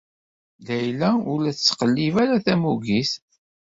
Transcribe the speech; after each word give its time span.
Layla 0.67 1.09
ur 1.31 1.37
la 1.41 1.51
tettqellib 1.57 2.15
ara 2.23 2.43
tamuggit. 2.45 3.11